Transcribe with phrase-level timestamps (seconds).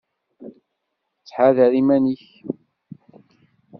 [1.19, 2.25] Ttḥadar iman-ik!